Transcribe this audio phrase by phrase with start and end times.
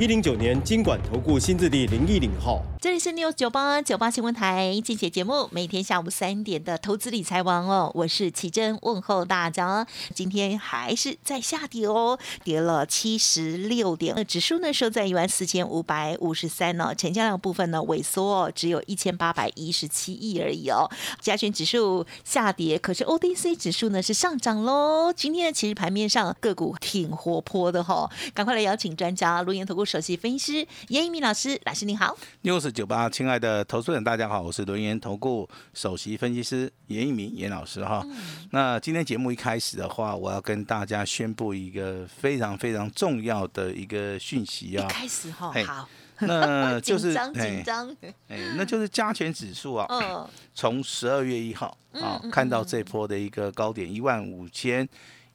[0.00, 2.62] 一零九年金管投顾新字第零一零号。
[2.80, 9.84] 这里是 news 九八九八新闻台，进节节目，每天下午三点的投资理财王哦，我是奇珍，问候大家。
[10.14, 20.88] 今天还是在下跌哦，跌了七十六点，指数呢收在一万四千五百五十三呢，成交量部分呢萎缩，哦只有一千八百一十七亿而已哦。
[21.20, 25.12] 加权指数下跌，可是 ODC 指数呢是上涨喽。
[25.12, 32.14] 今天其实盘面上个股挺活泼的哈，赶快来邀请专家，录音投顾首席分析师严一鸣老师，老师您好。
[32.42, 38.06] news 九八，亲爱的投资人，大家好，我是轮研投顾首席分析师严一鸣严老师哈。
[38.50, 44.86] 那今天节目一开始的话，我要跟大家宣布一个非常非常重要的一个讯息啊。
[44.88, 47.90] 开始哈，好，那就是 紧张，
[48.28, 49.86] 哎，那就是加权指数啊。
[49.88, 50.28] 嗯。
[50.54, 54.86] 从十二月一号啊，看到这波的一个高点一万五千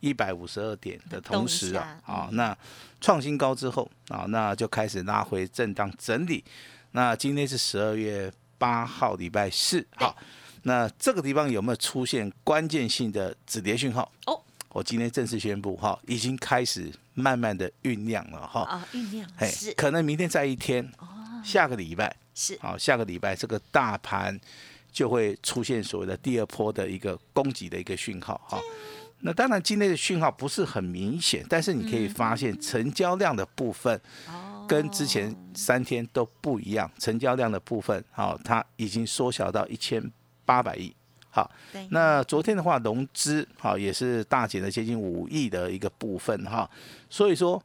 [0.04, 2.56] 一百五十二点的同时啊，啊，那
[3.00, 6.44] 创新高之后啊，那就开始拉回震荡整理。
[6.92, 9.88] 那今天是十二月八号，礼拜四。
[9.96, 10.14] 好，
[10.64, 14.12] 那这个地方有没有出现关键性的止跌讯号？
[14.26, 14.38] 哦，
[14.74, 18.64] 我今天正式宣布，哈，已经开始慢慢的酝酿了，哈。
[18.64, 19.26] 啊，酝酿。
[19.38, 19.50] 嘿。
[19.78, 21.08] 可能明天再一天，哦，
[21.46, 22.59] 下个礼拜是。
[22.59, 24.38] 好，下个礼拜这个大盘
[24.92, 28.59] 就会出现所谓的第二波的一个攻击的一个讯号，哈。
[29.23, 33.99] 那当然今天的讯号不是很明显，但是你可以发现成交量的部分。
[34.66, 40.01] 跟之前三天都不一样，成交量的部分，好，它已经缩小到一千
[40.45, 40.95] 八百亿。
[41.29, 41.51] 好，
[41.89, 46.67] 那昨天的话，融资好也是大减了接近五亿的一个部分哈。
[47.09, 47.62] 所以说，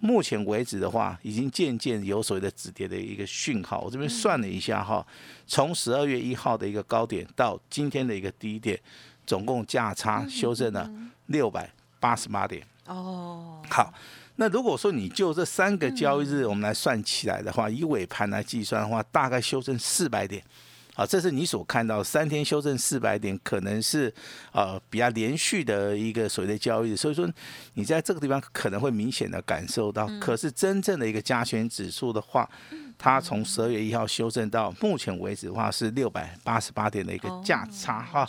[0.00, 3.80] 目前为止的话，已经渐渐有所谓的止跌的一个讯号。
[3.82, 5.06] 我这边算了一下哈，
[5.46, 8.78] 从十二月一号的一个高点到今天的一个低点，
[9.30, 10.90] 总共价差修正了
[11.26, 11.70] 六百
[12.00, 12.66] 八十八点。
[12.86, 13.94] 哦，好。
[14.34, 20.42] 那如果说你就这三个交易日我们来算起来的话，以尾盘来计算的话，大概修正四百点，
[20.96, 24.12] 啊，这是你所看到三天修正四百点，可能是
[24.50, 27.30] 呃比较连续的一个所谓的交易日，所以说
[27.74, 32.48] 你在这个地方可能会明显的感受到，可是真正的一个加权指数的话，
[32.98, 38.26] 它从十二月一号修正到目前为止的话是六百八十八点的一个价差哈。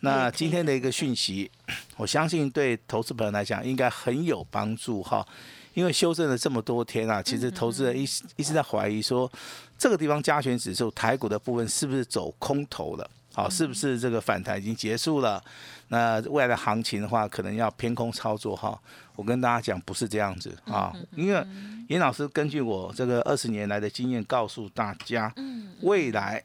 [0.00, 1.50] 那今天的一个讯息，
[1.96, 5.26] 我相信对投资朋友来讲应该很有帮助哈，
[5.74, 8.02] 因为修正了这么多天啊，其实投资人一
[8.36, 9.30] 一直在怀疑说，
[9.78, 13.10] 这个地方加权指数台股的部分是不是走空头了？
[13.32, 15.42] 好，是不是这个反弹已经结束了？
[15.88, 18.78] 那未来的行情的话，可能要偏空操作哈。
[19.14, 21.46] 我跟大家讲，不是这样子啊，因为
[21.88, 25.34] 严老师根据我这个二十年来的经验告诉大家，
[25.80, 26.42] 未来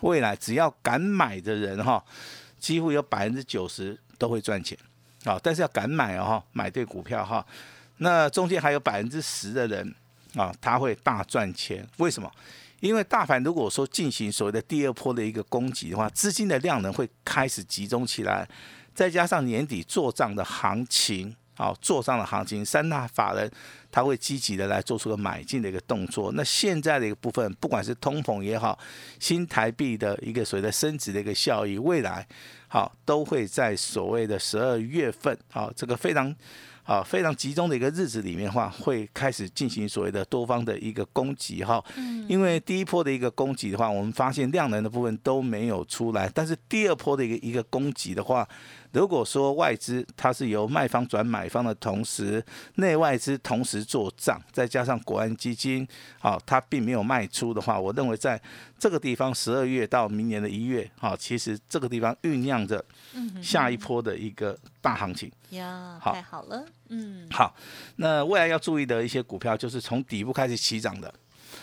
[0.00, 2.02] 未来只要敢买的人哈。
[2.62, 4.78] 几乎有百分之九十都会赚钱，
[5.24, 7.44] 好，但是要敢买哦，买对股票哈。
[7.98, 9.92] 那中间还有百分之十的人
[10.36, 11.84] 啊，他会大赚钱。
[11.96, 12.30] 为什么？
[12.78, 18.48] 因为大盘如果说进行所谓的第二波的一个攻击的话，资金的量能会开始集中起来，
[18.94, 23.50] 再加上年底做账的行情，好，做上的行情，三大法人。
[23.90, 26.32] 他会积极的来做出个买进的一个动作。
[26.32, 28.78] 那现在的一个部分，不管是通膨也好，
[29.20, 32.26] 新台币的一个所谓的升值的一个效益，未来
[32.68, 36.34] 好都会在所谓的十二月份，好这个非常。
[36.84, 41.82] 啊，非常集中的一个日子里面的话，会开始进行所谓的多方的一个攻击哈。
[41.96, 42.26] 嗯。
[42.28, 48.46] 因为第一波的一个攻击的话，我们发现量能的部分都没有出来，但是第二波的一个一个攻击的话，
[48.92, 52.44] 如果说外资它是由卖方转买方的同时，
[52.76, 55.86] 内外资同时做账，再加上国安基金，
[56.18, 58.40] 好，它并没有卖出的话，我认为在
[58.78, 62.84] 这个地方十二月到明年的一月，好，其实这个地方酝酿着
[63.42, 65.30] 下一波的一个大行情。
[65.50, 67.54] 呀，太好了，嗯，好，
[67.96, 71.12] 那未来要注意的一些股票，就是从底部开始起涨的。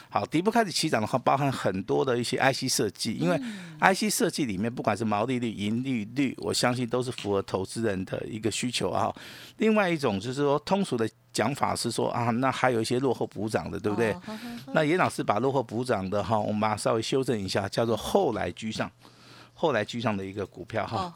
[0.10, 3.40] 好，底部开始起涨的话，包含很多的一些 IC 设计，因为
[3.80, 9.14] IC 设计里面不管是毛利率、盈利率，我相信都是符合投资人的一个需求啊。
[9.58, 14.16] 另外一种就是说，通俗的讲法是说啊，那还有一些落后补涨的，对不对？
[14.74, 18.90] 那严老师把落后补涨的哈，我们把它稍微修正一下，叫做后来居上。
[19.60, 21.14] 后来居上的一个股票哈。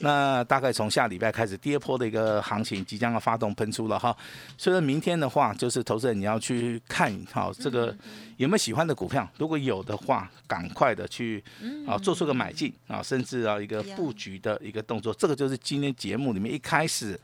[0.00, 4.16] 那大概从下礼拜开始，第二波的一个行情即将要发动喷出了哈。
[4.56, 7.92] 所以说明天的话，就是投资人你要去看好这个
[8.36, 11.42] 有没有喜欢的股票，如果有的话，赶快的去
[11.84, 15.12] 啊做出个买进啊，甚至啊一个布局的一个动作。
[15.12, 17.18] 这个就是今天节目里面一开始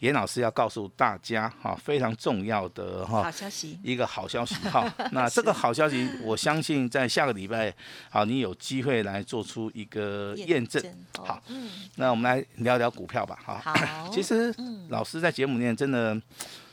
[0.00, 4.86] 严老师要告诉大家哈，非常重要的哈好消息，一个好消息哈。
[5.12, 7.72] 那这个好消息，我相信在下个礼拜，
[8.10, 10.82] 好，你有机会来做出一个验证。
[11.18, 13.38] 哦好，嗯，那我们来聊聊股票吧。
[13.44, 16.20] 哈，好， 其实嗯老师在节目里面真的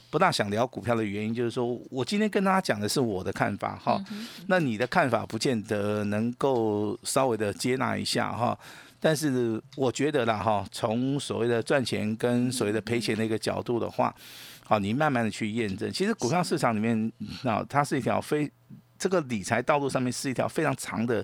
[0.09, 4.03] 不大想聊股票的原因，就是说我今天跟大家讲的是我的看法哈。
[4.11, 8.57] 嗯那你的看法不见得能够稍微的接纳一下哈。
[9.05, 14.15] 但是我觉得啦哈，从所谓的赚钱跟所谓的赔钱的一个角度的话，
[14.63, 15.91] 好，你慢慢的去验证。
[15.91, 17.11] 其实股票市场里面，
[17.43, 18.49] 那它是一条非
[18.97, 21.23] 这个理财道路上面是一条非常长的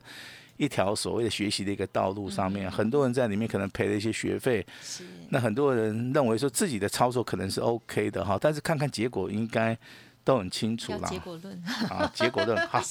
[0.58, 9.78] 一条所谓的学习的一个道路上面，很多人在里面可能赔了一些学费，是那很多人认为说自己的操作可能是 OK 的哈，但是看看结果应该
[10.26, 11.08] 都很清楚啦。
[11.08, 12.84] 结果论，啊，结果论 好。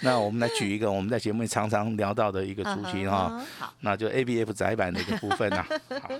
[0.00, 5.64] 是那我们来举一个我们在节目里常常聊到的一个主题哈，好，那就 ABF 窄板的一个部分呐。
[6.00, 6.10] 好，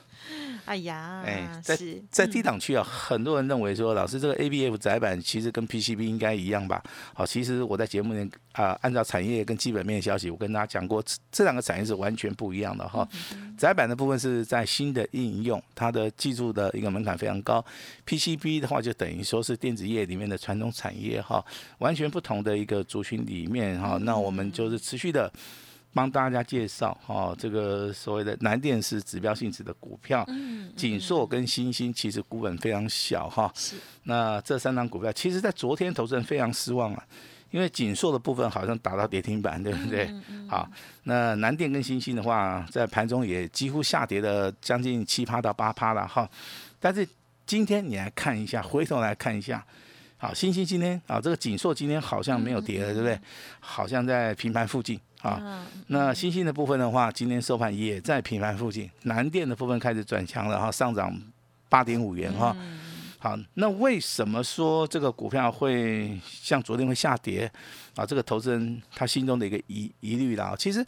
[0.64, 1.78] 哎呀，哎，在
[2.10, 6.82] 在低档区啊，很多人认为说，老师这个 ABF 窄板其实跟 PCB 应该一样吧？
[7.14, 13.06] 好，其实我在节目里啊、按照产业跟基本面消息，我跟大家讲过，这这两个产业是完全不一样的哈。
[13.58, 17.62] 窄板的部分是在新的应用，它的技术的一个门槛非常高
[18.06, 21.44] ；PCB 的话，就等于说是电子业里面的传统产业哈，
[21.78, 23.98] 完全不同的一个族群里面哈。
[24.02, 25.32] 那我们就是持续的。
[25.94, 33.50] 帮大家介绍哈、这个所谓的南电是指标性质的股票，嗯，锦硕跟新兴其实股本非常小哈。
[33.54, 37.02] 是那这三张股票，其实在昨天投资人非常失望啊，
[37.50, 40.04] 因为锦硕的部分好像打到跌停板，对不对？
[40.28, 40.68] 嗯好，
[41.04, 46.28] 那南电跟星星的话，在盘中也几乎下跌了将近七趴到八趴了哈。
[46.78, 47.08] 但是
[47.46, 49.64] 今天你来看一下，回头来看一下。
[50.18, 53.18] 好，星星今天啊，这个锦硕今天好像没有跌了，对不对？
[53.60, 55.38] 好像在平盘附近啊。
[55.42, 58.90] 嗯那星星的部分的话，今天收盘也在平盘附近。
[59.02, 61.14] 南电的部分开始转强了哈，上涨
[61.68, 62.56] 八点五元哈。
[62.58, 62.80] 嗯
[63.18, 67.50] 好，那为什么说这个股票会像昨天会下跌
[67.94, 68.06] 啊？
[68.06, 70.54] 这个投资人他心中的一个疑疑虑啦。
[70.58, 70.84] 其实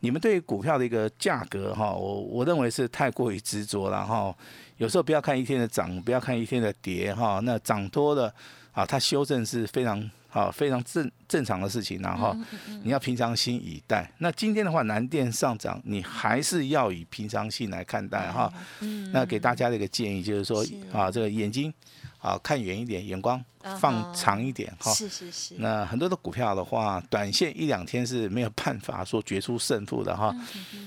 [0.00, 4.34] 你们对股票的一个价格哈，我我认为是太过于执着了哈。
[4.76, 7.40] 有时候不要看一天的涨，不要看一天的跌哈。
[7.42, 8.32] 那涨多了
[8.72, 12.34] 啊，它修正是非常啊非常正正常的事情然后
[12.82, 14.10] 你要平常心以待。
[14.18, 18.52] 那今天的话，南电上涨，你还是要以平常心来看待哈。
[18.80, 21.72] 嗯那给大家的一个建议就是说啊，这个眼睛
[22.18, 24.90] 啊看远一点，眼光嗯放长一点哈。
[24.94, 30.34] 是是是，那很多的股票的话，短线一两天是没有办法说决出胜负的哈。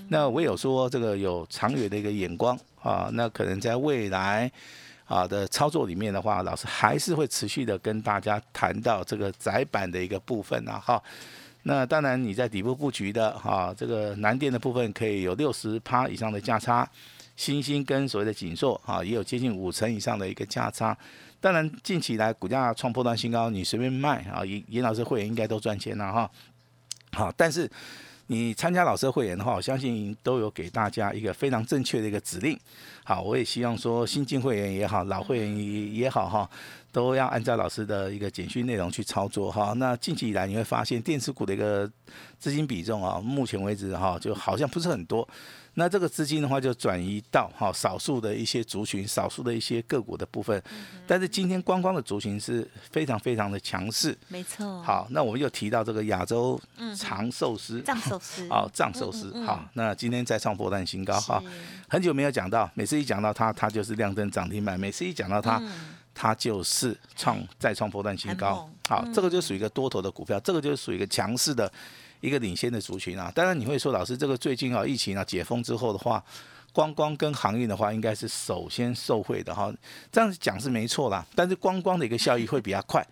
[0.10, 4.52] 那唯有说这个有长远的一个眼光啊，那可能在未来
[5.06, 11.02] 啊的操作里面的话，老师还是会持续的跟大家谈到这个窄板的一个部分啊哈。
[11.64, 16.88] 那当然你在底部布局的哈、这个南电的部分可以有六十趴以上的价差，
[17.36, 20.96] 新兴跟所谓的锦硕啊也有接近五成以上的一个价差。
[21.42, 26.30] 当然近期来股价创破断新高，你随便卖啊，严严老师会员应该都赚钱了哈。
[27.14, 27.70] 好，但是
[28.28, 32.60] 你参加老师会员的话，我相信都有给大家一个非常正确的一个指令。
[33.04, 36.50] 好，我也希望说新进会员也好，老会员也也好哈，
[36.92, 39.74] 都要按照老师的一个简讯内容去操作哈。
[39.78, 41.90] 那近期以来你会发现电子股的一个
[42.40, 45.28] 资金比重啊，目前为止哈，就好像不是很多。
[45.76, 50.62] 那这个资金的话，就转移到哈少数的一些族群、少数的一些个股的部分。
[51.06, 54.18] 但是今天观光的族群是非常非常的强势。
[54.30, 56.60] 没错，好，那我们又提到这个亚洲
[56.98, 59.46] 长寿司，藏寿司，哦，藏寿司，嗯嗯嗯。
[59.46, 61.20] 好，那今天再创波段新高。
[61.22, 61.44] 哈，
[61.90, 65.96] 很久没有讲到，每次一讲到它，它就是亮灯涨停板；每次一讲到它，嗯。
[66.18, 68.70] 它就是创再创波段新高。
[68.88, 71.70] 好，嗯这个就属于一个多头的股票，这个就是属于一个强势的
[72.22, 73.32] 一个领先的族群啊。
[73.34, 76.24] 当然你会说，老师这个最近啊疫情啊解封之后的话，
[76.74, 79.74] 观光跟航运的话，应该是首先受惠的哈。
[80.12, 83.06] 这样子讲是没错啦，但是观光的一个效益会比较快。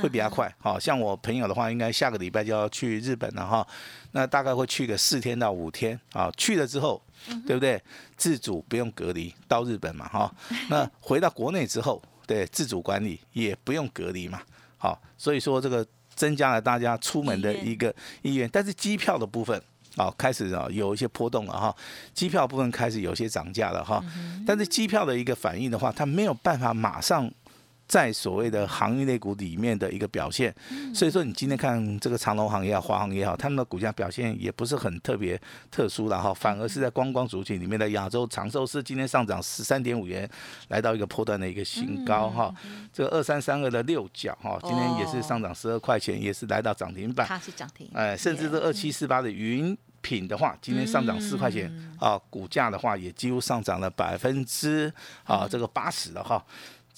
[0.00, 3.66] 会比较快，好像我朋友的话，应该下个礼拜就要去日本了哈，
[4.12, 7.02] 那大概会去个四天到五天啊，去了之后，
[7.44, 7.82] 对不对？
[8.16, 10.32] 自主不用隔离到日本嘛哈，
[10.70, 14.40] 那回到国内之后，对自主管理也不用隔离嘛，
[14.76, 15.84] 好，所以说这个
[16.18, 19.62] 增加了大家出门的一个意愿，但是机票的部分。
[19.96, 21.74] 啊，开始啊有一些波动了哈，
[22.14, 24.00] 机票部分开始有些涨价了哈，
[24.46, 27.28] 但是机票的一个反应的话，它没有办法马上
[27.88, 30.54] 在所谓的航运类股里面的一个表现。
[30.94, 35.40] 所以说，你今天看这个长隆行也好，华航也好，他们的股价表现也不是很特别
[35.70, 40.28] 特殊了哈，反而是在观光族群里面的亚洲长寿是今天上涨十三点五元，
[40.68, 42.54] 来到一个破断的一个新高哈。
[42.92, 47.26] 这个二三三二的六角哈，今天也是上涨十二块钱，也是来到涨停板。
[47.26, 47.88] 它是涨停。
[47.94, 49.76] 哎，甚至这二七四八的云。
[50.00, 51.68] 品的话，今天上涨四块钱
[51.98, 54.90] 啊，股价的话也几乎上涨了百分之
[55.24, 56.42] 啊这个八十了哈。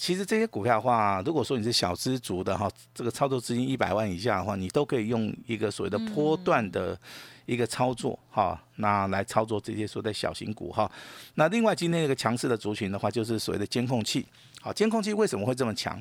[0.00, 6.99] 其实这些股票的话，如果说你是小资族的哈，这个操作资金一百万以下的话，你都可以用一个所谓的波段的
[7.45, 10.90] 一个操作哈，那来操作这些所谓的小型股哈。
[11.35, 14.26] 那另外今天一个强势的族群的话，就是所谓的监控器。
[14.62, 15.99] 好，监控器为什么会这么强？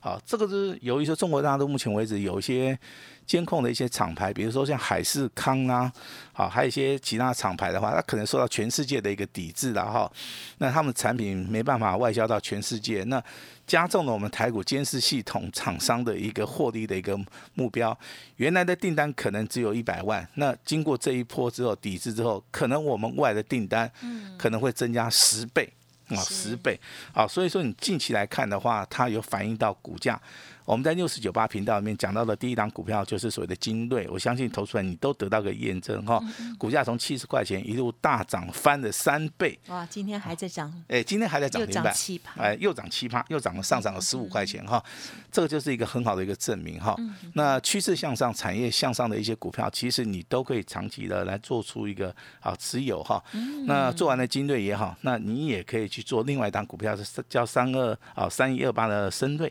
[0.00, 2.78] 好，这个是由于说中国大陆目前为止有一些
[3.26, 5.92] 监控的一些厂牌，比如说像海事康啊，
[6.32, 10.10] 好，还有一些其他厂牌的话，它可能受到全世界的一个抵制了哈。
[10.56, 13.22] 那他们产品没办法外销到全世界，那
[13.66, 17.18] 加重了我们台股监视系统厂商的一个获利的一个
[17.52, 17.94] 目标。
[18.36, 23.90] 原来的订单可能只有一百万，那经过这一波之后抵制之后，可能我们外的订单
[24.38, 25.68] 可能会增加十倍。
[26.08, 26.78] 啊，十倍，
[27.12, 30.20] 啊，所以说你近期来看的话，它有反映到股价。
[30.68, 36.22] 我们在六四九八频道里面讲到的第一档股票就是所谓的精锐，我相信投出来你都得到个验证哈。
[36.58, 39.58] 股价从七十块钱一路大涨翻了三倍。
[39.68, 40.70] 哇，今天还在涨。
[40.88, 41.90] 哎，今天还在涨停趴。
[42.36, 44.84] 哎，又涨七趴，又涨了上涨了十五块钱哈。
[45.32, 46.94] 这个就是一个很好的一个证明哈。
[47.32, 53.24] 那趋势向上、产业向上的一些股票，其实你都可以长期的来做出一个啊持有哈。
[53.64, 59.50] 那做完了精锐也好，那你也可以去做另外一档股票是叫三二啊三一二八的深锐。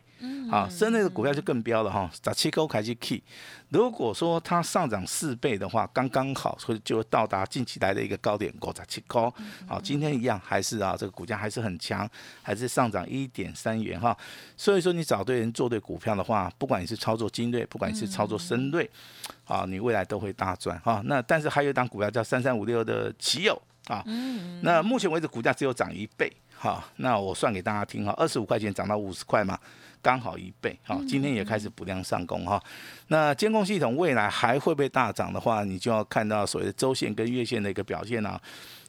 [0.51, 1.06] 好，深锐。
[1.09, 3.21] 股票就更标了哈，十七高开始 key。
[3.69, 9.33] 如果说它上涨四倍的话，刚刚好，所以就到达近期来的一个高点，高十七高。
[9.67, 12.09] 好，今天一样还是啊，这个股价还是很强，
[12.41, 14.17] 还是上涨一点三元哈。
[14.55, 18.89] 所以说你找对人做对股票的话，不管你是操作精锐，不管你是操作深锐，
[19.45, 21.01] 啊，你未来都会大赚哈。
[21.05, 24.01] 那但是还有一档股票叫三三五六的奇友啊，
[24.61, 26.83] 那目前为止股价只有涨一倍哈。
[26.95, 29.59] 那我算给大家听哈，二十五块钱涨到五十块嘛。
[30.01, 32.61] 刚好一倍，好，今天也开始补量上攻哈。
[33.07, 38.39] 那监控系统未来还会不会大涨的话，你就要看到所谓的周线跟月线的一个表现啊。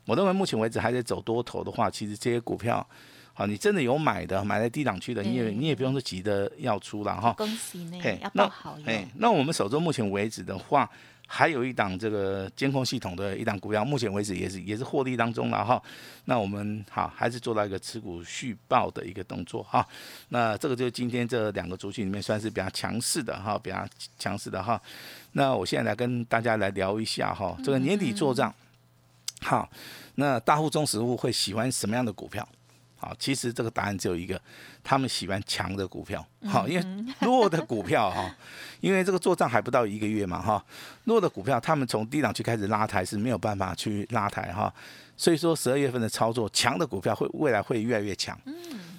[0.07, 2.87] 我认为目前为止还在走多头的话，其实这些股票，
[3.35, 7.33] 好，你真的有买的，买在低档区的，你也你也不用说急着要出了哈。
[7.33, 10.88] 恭喜你，要报好哎，那我们手中目前为止的话。
[11.30, 15.80] 还有一档这个监控系统的一档股票，目前为止也是也是获利当中了哈。
[16.25, 19.87] 那我们好还是做到一个持股续报的一个动作哈。
[20.30, 23.87] 那这个就是今天这两个族群里面算是比较强势的哈，比较
[24.18, 24.80] 强势的哈。
[25.32, 28.52] 那我现在来跟大家来聊一下哈，这个年底做账，
[29.42, 29.70] 好，
[30.14, 32.49] 那大户、中实户会喜欢什么样的股票？
[33.00, 34.40] 好，其实这个答案只有一个，
[34.83, 36.25] 他们喜欢强的股票。
[36.47, 36.85] 好，因为
[37.23, 38.28] 弱的股票哈，
[38.81, 40.64] 因为这个做账还不到一个月嘛哈，
[41.05, 44.73] 弱的股票他们从低档区开始拉抬是没有办法去拉抬哈，
[45.17, 48.37] 所以说十二月份的操作，强的股票会未来会越来越强。
[48.47, 48.55] 嗯，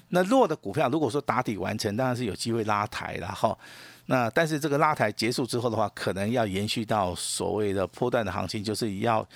[0.08, 3.58] 那弱的股票如果说打底完成，当然是有机会拉抬了哈。
[4.06, 9.28] 那但是这个拉抬结束之后的话，可能要延续到所谓的波段的行情，就是要。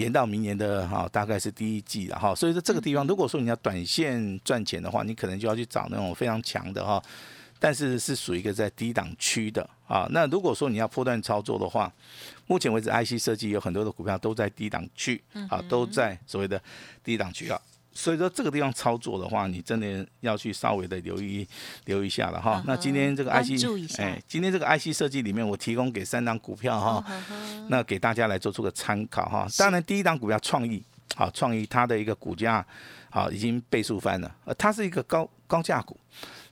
[0.00, 7.02] 延到明年的哈，大概是第一季了哈，所以说这个地方，如果说你要短线赚钱的话，你可能就要去找那种非常强的哈，
[7.58, 10.08] 但是是属于一个在低档区的啊。
[10.10, 11.92] 那如果说你要破断操作的话，
[12.46, 16.60] 目前为止 IC 设计有很多的股票都在低档区啊，都在所谓的
[17.04, 17.60] 低档区啊。
[17.92, 21.46] 所以说这个地方操作的话，你真的要去稍微的留意
[21.86, 22.62] 留意一下了哈。
[22.66, 27.04] 那今天这个 IC，哎，今天这个 IC 设计里面，我提供给三档股票哈，
[27.68, 29.46] 那给大家来做出个参考哈。
[29.58, 30.82] 当然，第一档股票创意，
[31.16, 32.64] 好，创意它的一个股价
[33.10, 35.98] 好已经倍数翻了，呃，它是一个高高价股，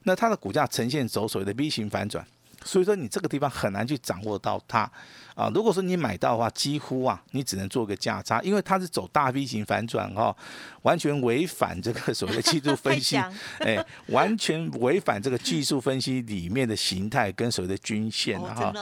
[0.02, 2.26] 那它的股价呈现走所谓的 V 型反转，
[2.64, 4.90] 所以说你这个地方很难去掌握到它。
[5.38, 10.36] 啊，如果说你买到的话，几乎啊，你只能做个价差，因为它是走大 V 型反转哈，
[10.82, 13.16] 完全违反这个所谓的技术分析，
[13.60, 13.78] 哎，
[14.08, 18.80] 完全违反这个技术分析里面的形态跟所谓的均线啊哈，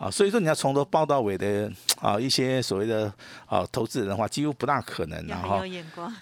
[0.00, 3.12] 啊，所以说你要从头报到尾的 啊一些所谓的
[3.44, 5.62] 啊投资人的话，几乎不大可能然后，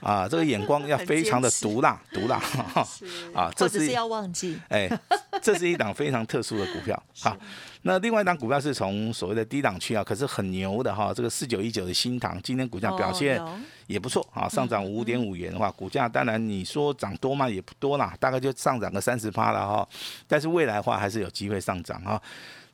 [0.00, 2.84] 啊，这个眼光要 非常的毒辣毒辣哈，
[3.32, 4.90] 啊，这是要忘记，哎，
[5.40, 7.36] 这是一档非常特殊的股票，好。
[7.86, 13.40] 那另外一档股票是从所谓的低档区啊，可是很牛的哈，这个四九一九的新塘，今天股价表现
[13.86, 19.88] 也不错啊，上涨五点五元的话，股价当然你说涨多嘛也不多啦，大概就上涨个三十趴了哈，
[20.26, 22.20] 但是未来的话还是有机会上涨哈。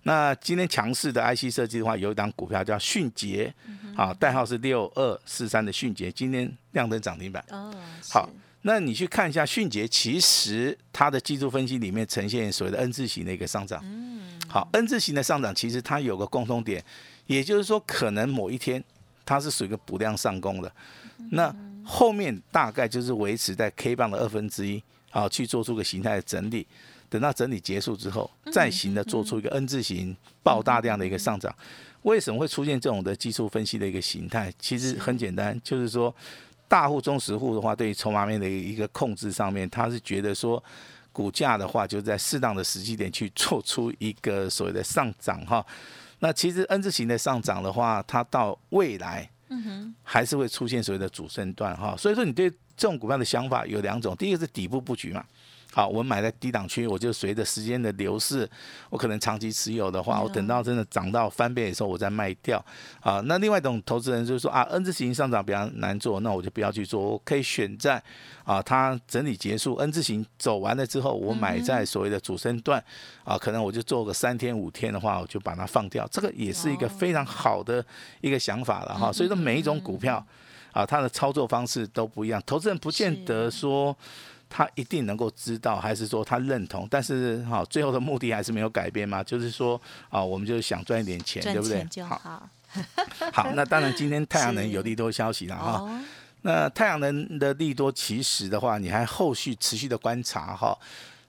[0.05, 3.53] 那今天强势的 IC 设计的话，有一档股票叫迅捷，
[3.95, 7.45] 啊，代号是六二四三的迅捷，今天亮灯涨停板。
[7.51, 7.71] 哦，
[8.09, 8.29] 好。
[8.65, 13.81] 那你去看一下迅捷，其实它的技术分析里面呈现所谓的 N 字形的一个上涨。
[13.83, 14.12] 嗯，
[14.53, 16.85] 好，N 字形的上涨其实它有个共通点，
[17.27, 18.85] 也就是说可能某一天
[19.25, 20.71] 它是属于一个补量上攻的，
[21.31, 26.67] 那后面大概就是维持在 K 棒的二分之一，好去做出个形态的整理。
[27.09, 31.55] 等到整理结束之后，再行的做出一个 N 字形爆大量的一个上涨。
[32.03, 34.53] 为什么会出现这种的技术分析的一个形态？
[34.59, 36.15] 其实很简单，就是说。
[36.69, 40.63] 大户、中实户的话，对于筹码面的一个控制上面，他是觉得说，
[41.13, 45.65] 股价的话就在适当的时机点去做出一个所谓的上涨哈。
[46.21, 51.95] 那其实 N 字形的上涨的话，它到未来，嗯哼，还是会出现所谓的主升段哈。
[51.97, 55.25] 所以说，你对这种股票的想法有两种，第一个是底部布局嘛。
[55.75, 58.47] 好，我买在低档区，我就随着时间的流逝，
[58.91, 62.63] 我可能长期持有的话，我等到真的涨到翻倍的时候，我再卖掉。
[63.01, 68.03] 啊，那另外一种投资人就是说啊，N 字形上涨比较难做，那我就不要去做，我可以选在
[68.45, 72.85] 啊，它整理结束，N 字形走完了之后，我买在所谓的主升段，
[73.25, 77.83] 啊，可能我就做个三天五天的话，我就把它放掉，这个也是一个非常好的
[78.21, 79.11] 一个想法了哈。
[79.11, 80.23] 所以说每一种股票
[80.73, 83.97] 啊，它的操作方式都不一样，投资人不见得说。
[84.55, 86.87] 他一定能够知道，还是说他认同？
[86.91, 89.25] 但是哈，最后的目的还是没有改变嘛？
[89.25, 89.81] 就是说
[90.11, 92.03] 啊，我们就是想赚一点钱，对不对？
[92.03, 92.51] 好，
[93.33, 96.05] 好，那当然今天太阳能有利多消息了 哈。
[96.43, 100.79] 那太阳能的利多，其实的话，你还后续持续的观察哈，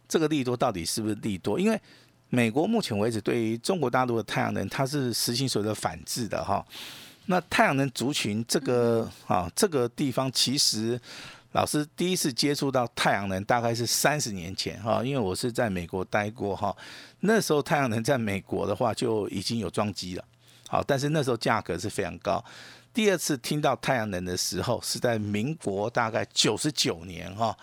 [0.05, 1.57] 这个利多到底是不是利多？
[1.57, 1.79] 因为
[2.27, 6.65] 美国目前为止对于中国大陆的太阳能，它是实行所谓的反制的哈。
[7.27, 10.99] 那太阳能族群这个啊，这个地方其实。
[11.53, 16.75] 老师第一次接触到太阳能大概是三十年前哈，因为我是在美国待过哈，
[17.21, 20.25] 那时候太阳能在美国的话就已经有装机了，
[20.67, 22.43] 好，但是那时候价格是非常高。
[22.93, 27.57] 第二次听到太阳能的时候，是在民国大概九十九年哈。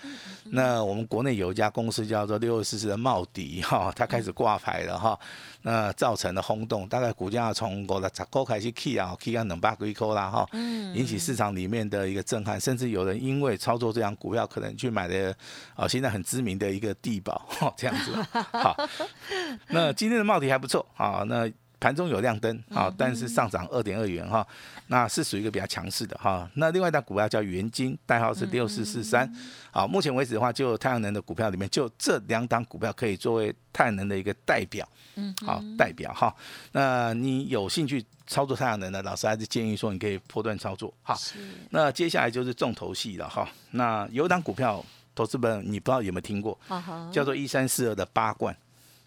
[0.46, 5.16] 那我们国内有一家公司叫做六二四四的茂迪哈，它开始挂牌了哈。
[5.62, 10.48] 那造成了轰动，大概股价从五十块开始起啊，起到两百几块啦哈。
[10.94, 15.32] 引起市场里面的一个震撼，甚至有人因为操作这张股票，可能去买的
[15.76, 18.12] 啊，现在很知名的一个地保哈，这样子。
[18.32, 18.76] 好，
[19.68, 21.48] 那今天的茂迪还不错啊，那。
[21.80, 24.46] 盘中有亮灯啊，但是上涨二点二元哈，
[24.88, 26.48] 那是属于一个比较强势的哈。
[26.54, 29.28] 那另外一档股票叫元金，代号是六四四三。
[29.70, 34.86] 好，目前为止的话，就太阳能的股票里面，就这两档股票可以作为太阳能的一个代表。
[35.14, 36.34] 嗯，好，代表哈。
[36.72, 40.92] 那你有兴趣操作太阳能的，老师还是建议说你可以破段操作。
[41.02, 41.16] 哈，
[41.70, 43.48] 那接下来就是重头戏了哈。
[43.70, 46.58] 那有档股票，投资本你不知道有没有听过，
[47.10, 48.54] 叫做一三四二的八冠。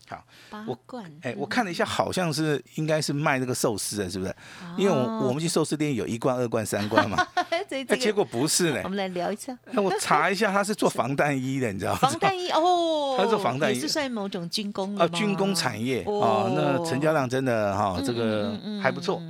[0.07, 0.23] 好，
[0.67, 4.35] 我罐哎，我看了一下，好像是应该是卖那个寿司的，是不是？
[4.77, 7.25] 因为我我们去寿司店有一罐、二罐、三罐嘛。
[7.49, 7.63] 哎，
[7.97, 8.81] 结果不是呢。
[8.83, 9.57] 我们来聊一下。
[9.71, 11.99] 那我查一下，他是做防弹衣的，你知道吗？
[11.99, 16.51] 防弹衣哦， 他做防弹衣是算某种军工啊，军工产业啊。
[16.53, 19.21] 那成交量真的哈，这个还不错。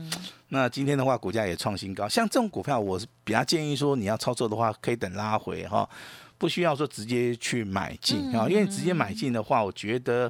[0.50, 2.08] 那今天的话，股价也创新高。
[2.08, 5.88] 像这种股票，我是比较建议说，你要操作的话，可以等拉回哈。
[6.44, 10.30] 不需要说直接去买进啊，因为直接买进的话，我觉得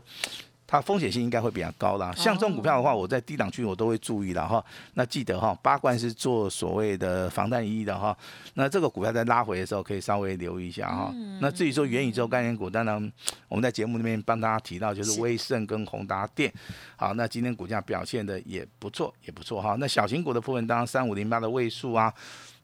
[0.68, 2.14] 它风险性应该会比较高啦。
[2.16, 4.64] 像这种股票的话，我在低档区我都会注意的哈。
[4.94, 8.16] 那记得哈，八冠是做所谓的防弹衣的哈。
[8.54, 11.12] 那这个股票在拉回的时候，可以稍微留意一下哈。
[11.42, 13.12] 那至于说元宇宙概念股，当然
[13.48, 16.54] 我们在节目里面帮大家提到就是威盛跟宏达电。
[16.96, 19.76] 好，那今天股价表现的也不错，也不错哈。
[19.80, 22.14] 那小型股的部分，当然三五零八的位数啊。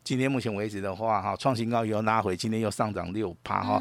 [0.09, 3.79] 今天目前为止的话，哈，创新高又拉回，今天又上涨六趴哈。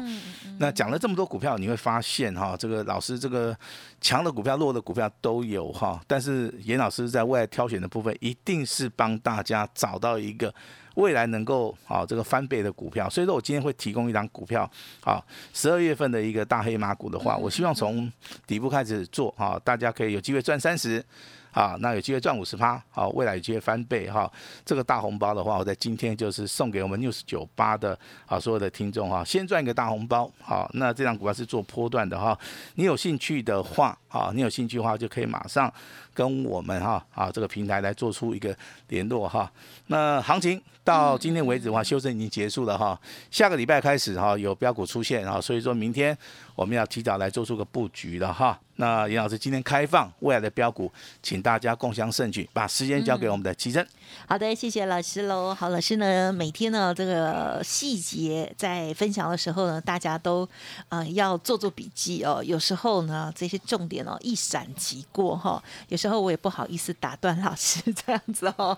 [0.59, 3.57] 那讲了这么多股票，你会发现哈，这个老师这个
[3.99, 5.99] 强的股票、弱的股票都有哈。
[6.05, 10.53] 但是严老师在未来挑选的部分，一定是帮大家找到一个
[10.97, 13.09] 未来能够啊这个翻倍的股票。
[13.09, 14.69] 所以说我今天会提供一张股票，
[15.03, 15.19] 啊，
[15.51, 18.07] 十二月份的一个大黑马股的话，我希望从
[18.45, 21.03] 底部开始做哈，大家可以有机会赚三十。
[21.51, 24.31] 啊，那有机会赚五十趴，好，未来有机会翻倍哈。
[24.63, 32.37] 这个大红包的话，我在今天就是送给我们 news 九八的啊所有的听众哈，先赚一个大红包，好，那这张股票是做波段的哈，
[32.75, 35.71] 你有兴趣的话，啊，你有兴趣的话就可以马上
[36.19, 38.53] 跟我们哈啊这个平台来做出一个
[38.89, 39.49] 联络哈。
[39.87, 42.99] 那行情到今天为止的话，修正已经结束了哈，
[43.31, 46.17] 下个礼拜开始哈有标股出现哈，所以说明天
[46.55, 48.59] 我们要提早来做出个布局了哈。
[48.75, 50.89] 那严老师今天开放未来的标股，
[51.21, 53.85] 请大家共享盛举，把时间交给我们的奇珍。
[54.25, 55.53] 好的，谢谢老师喽。
[55.53, 60.47] 好，老师呢，每天呢这个细节在分享的时候呢，大家都
[60.87, 62.41] 呃要做做笔记哦。
[62.41, 65.61] 有时候呢，这些重点哦一闪即过哈。
[65.89, 68.75] 有时候然后我也不好意思打断老师 这样子哦。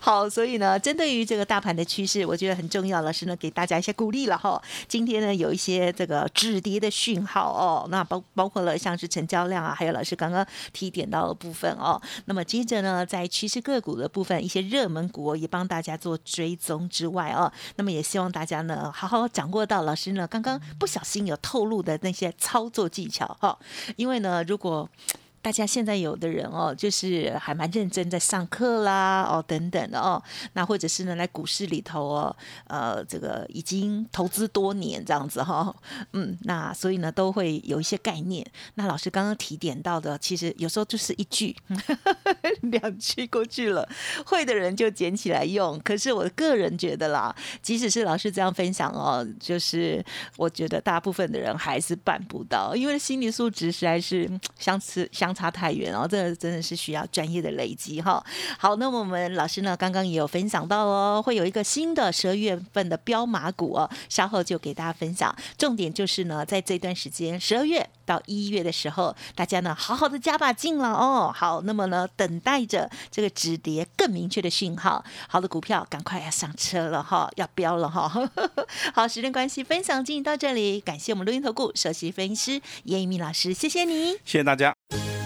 [0.00, 3.02] 好，所以呢，针对于这个大盘的趋势，我觉得很重要。
[3.02, 4.60] 老师呢，给大家一些鼓励了哈。
[4.88, 12.00] 今天呢，有一些这个止跌的讯号哦，那包包括了像是成交量啊，还有老师刚刚提点到的部分哦。
[12.24, 23.58] 那么接着呢，在趋势个股的部分，一些热门股也帮大家做追踪之外哦，那么也希望大家呢，好好掌握到老师呢刚刚不小心有透露的那些操作技巧哈，
[23.96, 24.88] 因为呢，如果
[25.40, 30.22] 大家现在有的人哦，就是还蛮认真在上课啦，哦等等的哦，
[30.54, 35.74] 那或者是呢，在股市里头哦，呃，这个已经投资多年这样子哈，
[36.12, 38.44] 嗯，那所以呢，都会有一些概念。
[38.74, 41.56] 那老师刚刚提点到的，其实有时候就是一句、
[42.70, 43.88] 两句过去了，
[44.26, 45.78] 会的人就捡起来用。
[45.80, 50.04] 可是我个人觉得啦，即使是老师这样分享哦，就是
[50.36, 55.27] 我觉得大部分的人还是办不到，因为心理素质实在是相似相。
[55.28, 58.24] 相差太远，哦这个真的是需要专业的累积哈。
[58.58, 65.34] 好，那么我们老师呢，刚刚也有分享到哦，会有一个新的十二月份的标马股哦，稍后就给大家分享。
[65.58, 71.30] 重点就是呢，在这段时间，十二月到一月的时候，大家呢好好的加把劲了哦。
[71.34, 78.10] 好，那么呢，等待着这个止跌更明确的讯号，好的股票赶快要上车了哈，要标了哈。
[78.94, 85.17] 好，时间关系，分享进行到这里，感谢我们录音投顾首席分析师叶一鸣老师，谢谢你，谢谢大家。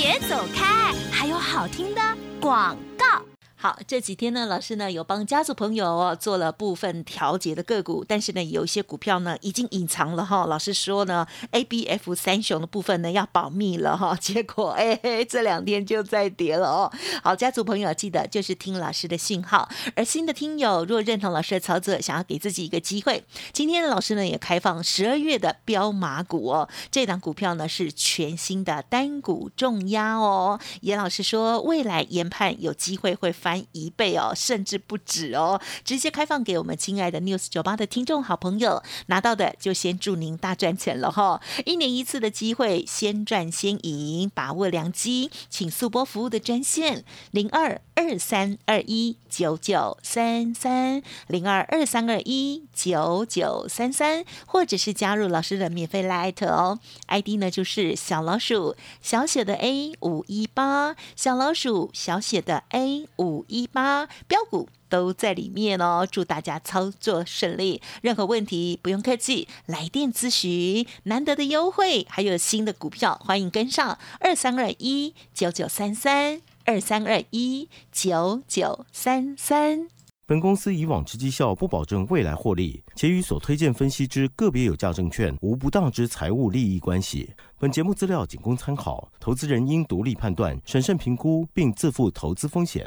[0.00, 2.00] 别走开，还有好听的
[2.40, 3.27] 广告。
[3.60, 10.46] 好，这几天呢，老师呢有帮家族朋友哦做了部分调节的个股，但是呢，有一些股票呢已经隐藏了哈。
[10.46, 14.14] 老师说呢，A、B、F 三雄的部分呢要保密了哈。
[14.22, 16.92] 结果 哎，这两天就在跌了哦。
[17.20, 19.68] 好，家族朋友记得就是听老师的信号。
[19.96, 26.68] 而新的听友若认同老师的操作，想要给自己一个机会，今天的老师呢也开放十二月的标马股哦。
[26.92, 30.60] 这档股票呢是全新的单股重压哦。
[30.82, 33.47] 严老师说，未来研判有机会会发。
[33.48, 35.58] 翻一倍哦，甚至不止哦！
[35.82, 41.40] 直接开放给我们亲爱的 News 九八的听众好朋友，拿到的就先祝您大赚钱了哈！
[41.64, 63.37] 一年一次的机会，先赚先赢，把握良机，请速播服务的专线零二二三二一九九三三零二二三二一九九三三，或者是加入老师的免费 Light 哦，ID 呢就是小老鼠小写的 A 五一八，小老鼠小写的 A 五。
[63.38, 67.80] 五一八标股都在里面哦，祝大家操作顺利。
[68.02, 79.88] 任何问题不用客气，来电咨询，难得的优惠，还有新的股票，欢迎跟上二三二一九九三三二三二一九九三三。
[80.26, 87.30] 本公司以往之绩效不保证未来获利，且与所推荐分析之个别有价证券无不当之财务利益关系。
[87.58, 92.86] 本节目资料仅供参考，投资人应独立判断、审慎评估，并自负投资风险。